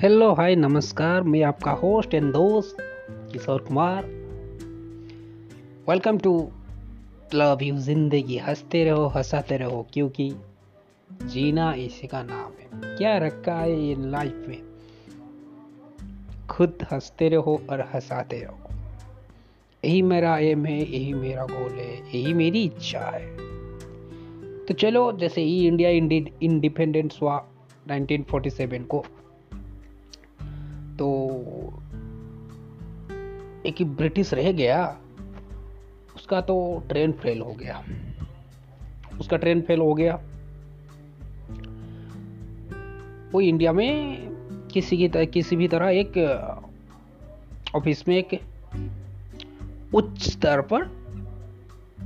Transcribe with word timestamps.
Hello 0.00 0.32
hi, 0.32 0.56
नमस्कार। 0.56 1.22
मैं 1.22 1.42
आपका 1.42 1.70
होस्ट 1.70 2.14
एंड 2.14 2.32
दोस्त 2.32 2.76
Kishore 3.32 3.60
Kumar. 3.60 4.04
Welcome 5.88 6.18
to 6.18 6.52
love 7.34 7.58
you 7.62 7.76
Zindagi. 7.76 8.38
हँसते 8.38 8.84
रहो, 8.84 9.06
हंसाते 9.06 9.56
रहो, 9.56 9.86
क्योंकि 9.92 10.32
जीना 11.22 11.74
इसी 11.74 12.06
का 12.06 12.22
नाम 12.22 12.52
है। 12.52 12.96
क्या 12.96 13.18
रखा 13.18 13.54
है 13.54 13.80
ये 13.82 13.94
लाइफ 13.98 14.44
में? 14.48 14.62
खुद 16.50 16.78
हँसते 16.92 17.28
रहो 17.28 17.62
और 17.70 17.80
हंसाते 17.80 18.40
रहो। 18.40 18.58
यही 19.84 20.02
मेरा 20.02 20.38
एम 20.38 20.66
है, 20.66 20.92
यही 20.92 21.14
मेरा 21.14 21.44
गोल 21.44 21.72
है, 21.72 21.96
यही 21.96 22.34
मेरी 22.34 22.64
इच्छा 22.64 23.00
है। 23.00 23.36
तो 24.66 24.74
चलो, 24.74 25.12
जैसे 25.12 25.40
ही 25.40 25.66
इंडिया 25.66 25.90
इंडिपेंडेंस 26.42 27.18
हुआ 27.22 27.46
1947 27.90 28.86
को 28.86 29.04
एक 33.70 33.76
ही 33.76 33.84
ब्रिटिश 33.84 34.34
रह 34.34 34.52
गया, 34.52 34.96
उसका 36.16 36.40
तो 36.40 36.82
ट्रेन 36.88 37.12
फेल 37.12 37.40
हो 37.40 37.52
गया। 37.52 37.84
उसका 39.20 39.36
ट्रेन 39.36 39.60
फेल 39.60 39.80
हो 39.80 39.94
गया। 39.94 40.14
वो 43.32 43.40
इंडिया 43.40 43.72
में 43.72 43.90
किसी 44.72 44.96
की 44.96 45.26
किसी 45.26 45.56
भी 45.56 45.68
तरह 45.68 45.88
एक 45.88 46.18
ऑफ़िस 47.74 48.08
में 48.08 48.16
एक 48.16 48.40
उच्च 49.94 50.30
स्तर 50.30 50.60
पर 50.60 50.90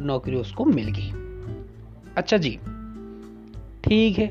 नौकरी 0.00 0.36
उसको 0.36 0.64
मिल 0.64 0.88
गई। 0.88 1.10
अच्छा 2.16 2.36
जी, 2.36 2.58
ठीक 3.84 4.18
है। 4.18 4.26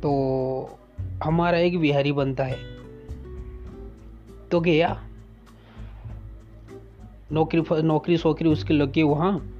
तो 0.00 0.10
हमारा 1.24 1.58
एक 1.58 1.78
बिहारी 1.78 2.12
बनता 2.12 2.44
है। 2.44 2.77
तो 4.50 4.60
गया। 4.60 5.04
नौकरी 7.32 7.82
नौकरी 7.82 8.16
सोकरी 8.16 8.48
उसकी 8.48 8.74
लगी 8.74 9.02
वहाँ। 9.02 9.54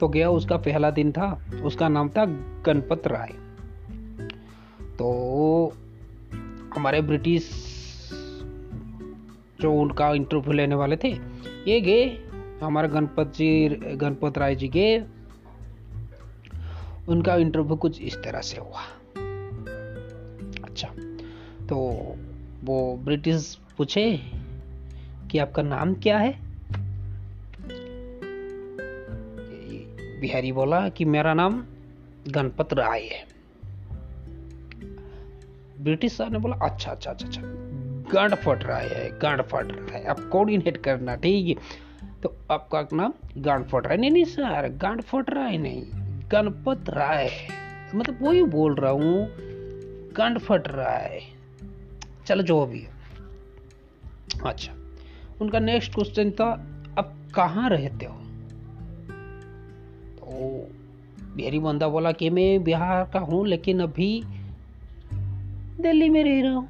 तो 0.00 0.08
गया, 0.08 0.30
उसका 0.30 0.56
पहला 0.56 0.90
दिन 0.90 1.12
था। 1.12 1.44
उसका 1.64 1.88
नाम 1.88 2.08
था 2.08 2.24
गणपत 2.66 3.02
राय। 3.06 3.34
तो 4.98 5.72
हमारे 6.74 7.00
ब्रिटिश 7.00 7.50
जो 9.60 9.72
उनका 9.72 10.08
इंटरव्यू 10.08 10.52
लेने 10.52 10.74
वाले 10.74 10.96
थे, 10.96 11.08
ये 11.68 11.80
गए। 11.80 12.30
हमारे 12.62 12.88
गणपत 12.88 13.32
जी, 13.36 13.68
गणपत 13.96 14.38
राय 14.38 14.54
जी 14.54 14.68
गए। 14.68 15.04
उनका 17.08 17.36
इंटरव्यू 17.36 17.76
कुछ 17.76 18.00
इस 18.00 18.16
तरह 18.16 18.40
से 18.40 18.60
हुआ। 18.60 18.80
अच्छा 20.64 20.88
तो 21.68 21.76
वो 22.64 22.96
ब्रिटिश 22.96 23.58
पूछे 23.80 24.20
कि 25.30 25.38
आपका 25.38 25.62
नाम 25.62 25.94
क्या 25.94 26.18
है? 26.18 26.38
बिहारी 30.20 30.52
बोला 30.52 30.88
कि 30.88 31.04
मेरा 31.04 31.34
नाम 31.34 31.64
गणपत 32.28 32.72
राय 32.72 33.00
है। 33.00 33.26
ब्रिटिश 35.84 36.12
सर 36.12 36.30
ने 36.30 36.38
बोला 36.38 36.56
अच्छा 36.66 36.90
अच्छा 36.90 37.10
अच्छा 37.10 37.26
अच्छा 37.26 37.42
गांड 38.14 38.34
फट 38.34 38.64
रहा 38.64 38.78
है 38.78 39.18
गांड 39.18 39.42
फट 39.42 39.72
रहा 39.72 39.98
है 39.98 40.04
आप 40.04 40.20
कोऑर्डिनेट 40.20 40.76
करना, 40.76 41.16
ठीक 41.16 41.48
है? 41.48 41.54
तो 42.22 42.36
आपका 42.50 42.88
नाम 42.92 43.12
रहा 43.84 43.94
है 43.94 44.00
नहीं 44.00 44.10
नहीं, 44.10 44.24
सर 44.24 44.68
रहा 45.30 45.44
है 45.44 45.58
नहीं, 45.58 45.82
गणपत 46.32 46.90
राय 46.90 47.30
मतलब 47.94 48.18
वही 48.22 48.42
बोल 48.42 48.74
रहा 48.74 48.92
हूँ 48.92 49.28
रहा 50.68 50.96
है 50.96 51.20
चलो, 52.26 52.42
जो 52.42 52.66
भी 52.66 52.86
अच्छा 54.46 54.72
उनका 55.40 55.58
नेक्स्ट 55.58 55.94
क्वेश्चन 55.94 56.30
था, 56.30 56.52
अब 56.98 57.32
कहाँ 57.34 57.70
रहते 57.70 58.06
हो? 58.06 58.14
तो 60.18 60.68
बिहारी 61.36 61.58
बंदा 61.58 61.88
बोला 61.88 62.12
कि, 62.12 62.30
मैं 62.30 62.64
बिहार 62.64 63.10
का 63.12 63.18
हूँ, 63.18 63.46
लेकिन 63.46 63.80
अभी 63.80 64.22
दिल्ली 65.80 66.08
में 66.10 66.24
रह 66.24 66.42
रहा 66.42 66.52
हूँ। 66.52 66.68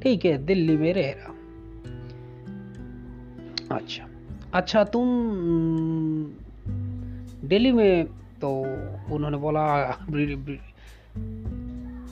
ठीक 0.00 0.24
है, 0.24 0.46
दिल्ली 0.46 0.76
में 0.76 0.94
रह 0.94 1.10
रहा 1.10 1.26
हूँ। 1.26 1.36
अच्छा 3.72 4.06
अच्छा 4.54 4.84
तुम 4.84 5.04
दिल्ली 7.44 7.72
में 7.72 8.04
तो 8.40 8.50
उन्होंने 9.14 9.36
बोला, 9.36 9.90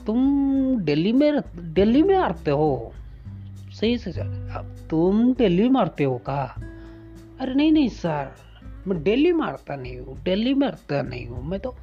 तुम 0.05 0.19
दिल्ली 0.81 1.13
में 1.13 1.39
दिल्ली 1.73 2.03
में 2.03 2.15
आते 2.15 2.51
हो? 2.51 2.93
सही 3.79 3.97
से 3.97 4.11
अब 4.11 4.75
तुम 4.89 5.33
डेली 5.33 5.69
मारते 5.69 6.03
हो 6.03 6.17
का? 6.17 6.61
अरे 7.39 7.53
नहीं 7.53 7.71
नहीं 7.71 7.89
सर, 7.89 8.31
मैं 8.87 9.03
डेली 9.03 9.33
मारता 9.33 9.75
नहीं 9.75 9.99
हूँ, 9.99 10.23
डेली 10.23 10.53
मारता 10.53 11.01
नहीं 11.01 11.27
हूँ। 11.27 11.43
मैं 11.43 11.59
तो 11.59 11.75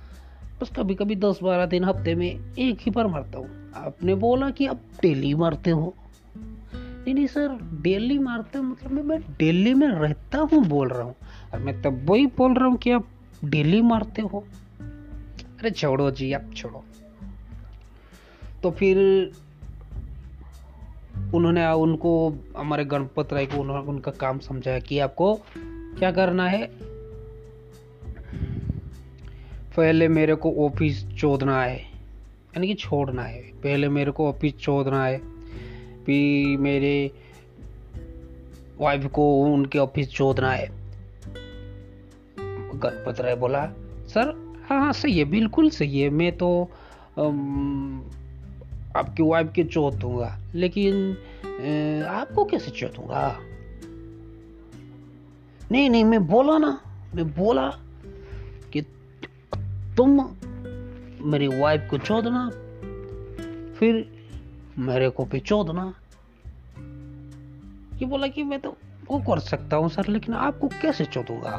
बस 0.61 0.73
कभी 0.77 0.95
कभी 0.95 1.17
दस 1.17 1.39
बारह 1.43 1.67
दिन 1.67 1.85
हफ़्ते 1.85 2.15
में 2.15 2.55
एक 2.59 2.79
ही 2.81 2.91
बार 2.91 3.07
मारता 3.07 3.39
हूँ। 3.39 3.73
आपने 3.75 4.15
बोला 4.15 4.51
कि 4.51 4.67
आप 4.67 4.81
डेली 5.03 5.35
मारते 5.35 5.71
हो। 5.71 5.95
नहीं 6.77 7.15
नहीं 7.15 7.27
सर, 7.27 7.59
डेली 7.83 8.19
मारते 8.19 8.59
हो 8.59 8.65
मतलब 8.65 8.93
मैं 8.93 9.03
मैं 9.03 9.21
दिल्ली 9.21 9.75
में 9.75 9.89
रहता 9.89 10.39
हूँ 10.39 10.65
बोल 10.65 10.89
रहा 10.89 11.03
हूँ। 11.03 11.15
और 11.55 11.59
मैं 11.59 11.83
तब 11.83 12.11
वही 12.11 12.27
बोल 12.27 12.55
रहा 12.55 12.67
हूँ 12.67 12.77
कि 12.77 12.91
आप 12.91 13.07
डेली 13.45 13.83
मारते 13.83 14.23
हो। 14.23 14.45
अरे 15.61 15.71
छोड़ो 15.71 16.11
जी, 16.11 16.33
आप 16.33 16.51
छोड़ो। 16.57 16.85
तो 18.63 18.71
फिर 18.71 18.97
उन्होंने 21.34 21.66
उनको, 21.66 22.34
हमारे 22.56 22.84
गणपत 22.84 23.32
राय 23.32 23.47
को 23.47 23.60
उन्होंने 23.60 23.88
उनका 23.88 24.10
काम 24.10 24.38
समझाया 24.38 24.78
कि 24.78 24.98
आपको 24.98 25.34
क्या 25.98 26.10
करना 26.10 26.48
है? 26.48 26.70
पहले 29.76 30.09
मेरे 30.09 30.34
को 30.34 30.66
ऑफ़िस 30.66 31.10
छोड़ना 31.19 31.62
है। 31.62 31.78
यानी 31.78 32.66
कि 32.66 32.75
छोड़ना 32.75 33.22
है। 33.22 33.43
पहले 33.43 33.88
मेरे 33.88 34.10
को 34.10 34.28
ऑफ़िस 34.28 34.59
छोड़ना 34.59 35.04
है। 35.04 35.19
फिर 36.04 36.59
मेरे 36.59 37.10
वाइफ 38.78 39.06
को 39.06 39.43
उनके 39.43 39.78
ऑफ़िस 39.78 40.10
छोड़ना 40.10 40.53
है। 40.53 40.66
गणपत 42.75 43.20
राय 43.20 43.37
बोला, 43.37 43.66
सर 44.09 44.53
हाँ 44.69 44.81
हाँ 44.81 44.93
सही 44.93 45.19
है, 45.19 45.25
बिल्कुल 45.25 45.70
सही 45.70 46.00
है। 46.00 46.10
मैं 46.10 46.32
तो 46.32 46.69
आपकी 48.97 49.23
वाइफ 49.23 49.53
के 49.55 49.65
चोट 49.65 49.95
दूँगा। 49.95 50.37
लेकिन 50.55 52.05
आपको 52.09 52.45
कैसे 52.45 52.71
चोट 52.71 52.95
दूँगा? 52.97 53.39
नहीं 55.73 55.91
नहीं, 55.91 56.05
मैं 56.05 56.27
बोला 56.27 56.59
ना, 56.59 56.79
मैं 57.15 57.27
बोला 57.35 57.69
कि 58.73 58.81
तुम 59.97 60.21
मेरी 61.23 61.49
वाइफ 61.49 61.87
को 61.91 61.99
चोदना 61.99 62.49
फिर 63.79 64.05
मेरे 64.79 65.09
को 65.11 65.25
भी 65.25 65.41
चोदना 65.41 65.93
ये 67.97 68.07
बोला 68.07 68.27
कि 68.27 68.43
मैं 68.43 68.61
तो 68.61 68.77
वो 69.11 69.19
कर 69.19 69.39
सकता 69.39 69.77
हूँ 69.77 69.89
सर, 69.89 70.09
लेकिन 70.09 70.35
आपको 70.35 70.69
कैसे 70.83 71.05
चोदूँगा 71.05 71.57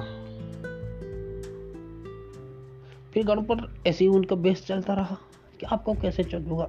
फिर 3.14 3.26
गणपत 3.26 3.88
ऐसे 3.88 4.06
ही 4.06 4.12
उनका 4.12 4.36
बेस 4.36 4.66
चलता 4.66 4.94
रहा 4.94 5.18
कि 5.60 5.66
आपको 5.66 5.94
कैसे 5.94 6.24
चोदूँगा 6.24 6.68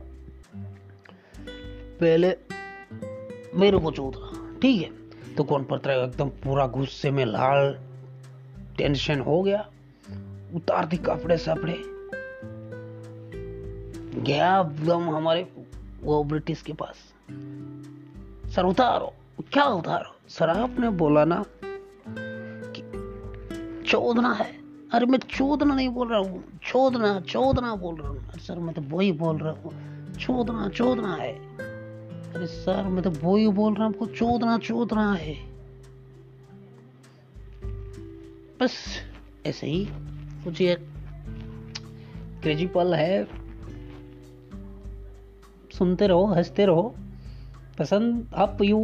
पहले 2.01 2.37
मेरे 3.55 3.79
को 3.79 3.91
चोदना 3.91 4.59
ठीक 4.63 4.83
है? 4.83 4.91
तो 5.35 5.45
कौन 5.45 5.65
पत्र 5.65 5.91
एकदम 5.91 6.29
पूरा 6.29 6.67
गुस्से 6.67 7.11
में 7.11 7.25
लाल 7.25 7.79
टेंशन 8.79 9.21
हो 9.21 9.43
गया। 9.43 9.71
उतार 10.55 10.87
दी 10.87 10.97
कपड़े 10.97 11.37
सपड़े। 11.37 11.83
गया 14.23 14.61
एकदम 14.61 15.11
हमारे 15.11 15.53
वो 16.03 16.25
ब्रिटिश 16.25 16.63
के 16.63 16.73
पास। 16.73 16.97
सर, 18.55 18.65
उतारो। 18.65 19.13
क्या 19.53 19.65
उतारो? 19.65 20.29
सर, 20.29 20.49
आपने 20.49 20.91
बोला 20.91 21.25
ना 21.25 21.45
कि 22.77 22.83
चोदना 23.87 24.33
है। 24.33 24.59
अरे, 24.93 25.07
मैं 25.07 25.19
चोदना 25.19 25.75
नहीं 25.75 25.89
बोल 25.89 26.09
रहा 26.09 26.19
हूँ। 26.19 26.45
चोदना 26.63 27.21
चोदना 27.21 27.75
बोल 27.75 27.95
रहा 27.95 28.09
हूँ। 28.09 28.33
सर, 28.33 28.59
मैं 28.59 28.75
तो 28.75 28.83
वही 28.83 29.13
बोल 29.13 29.39
रहा 29.39 29.53
हूँ। 29.53 29.73
चोदना 30.15 30.69
चोदना 30.69 31.15
है। 31.15 31.54
अरे 32.35 32.47
सर, 32.47 32.83
मैं 32.83 33.03
तो 33.03 33.11
वो 33.11 33.37
ही 33.37 33.49
बोल 33.49 33.75
रहा 33.75 33.85
हूँ, 33.85 33.93
आपको 33.93 34.07
चोदना 34.07 34.59
चोदना 34.59 35.13
है। 35.13 35.35
बस, 38.61 38.75
ऐसे 39.47 39.67
ही 39.67 39.87
कुछ 40.45 40.61
एक 40.61 40.79
क्रेजी 42.43 42.67
पल 42.67 42.95
है। 42.95 43.25
सुनते 45.79 46.07
रहो, 46.07 46.25
हँसते 46.27 46.67
रहो। 46.67 46.95
पसंद 47.79 48.27
अप 48.35 48.59
यू 48.63 48.79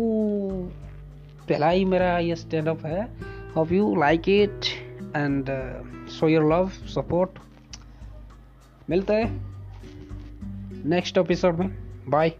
पहला 1.48 1.68
ही 1.68 1.84
मेरा 1.84 2.18
ये 2.18 2.36
स्टैंड 2.36 2.68
अप 2.68 2.86
है 2.86 3.02
hope 3.56 3.72
you 3.72 3.94
like 3.96 4.28
it 4.28 4.64
and 5.16 5.50
show 6.08 6.28
your 6.28 6.52
love 6.52 6.68
support 6.68 7.30
मिलते 8.90 9.12
हैं 9.12 9.30
नेक्स्ट 10.86 11.18
एपिसोड 11.18 11.58
में। 11.58 11.68
बाय 12.08 12.32